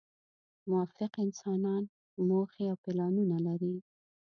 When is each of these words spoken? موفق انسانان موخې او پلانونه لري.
موفق 0.69 1.11
انسانان 1.25 1.83
موخې 2.29 2.63
او 2.71 2.77
پلانونه 2.83 3.37
لري. 3.47 3.75